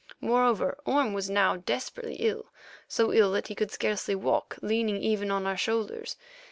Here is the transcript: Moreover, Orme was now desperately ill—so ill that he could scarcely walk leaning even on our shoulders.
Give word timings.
Moreover, 0.19 0.79
Orme 0.83 1.13
was 1.13 1.29
now 1.29 1.57
desperately 1.57 2.15
ill—so 2.15 3.13
ill 3.13 3.31
that 3.33 3.49
he 3.49 3.53
could 3.53 3.69
scarcely 3.69 4.15
walk 4.15 4.57
leaning 4.63 4.97
even 5.03 5.29
on 5.29 5.45
our 5.45 5.55
shoulders. 5.55 6.17